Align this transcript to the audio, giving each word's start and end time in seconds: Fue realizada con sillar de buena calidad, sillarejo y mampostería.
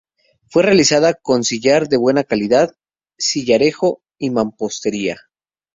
Fue 0.49 0.63
realizada 0.63 1.13
con 1.13 1.43
sillar 1.43 1.87
de 1.87 1.95
buena 1.97 2.23
calidad, 2.23 2.71
sillarejo 3.19 4.01
y 4.17 4.31
mampostería. 4.31 5.17